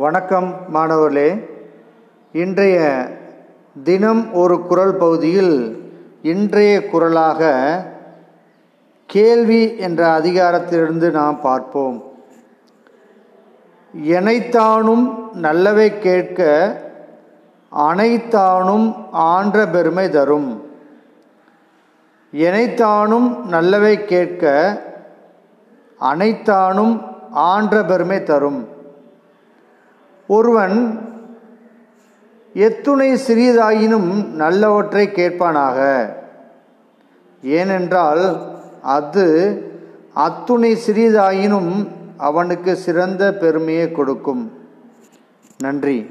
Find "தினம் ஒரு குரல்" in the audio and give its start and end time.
3.82-4.94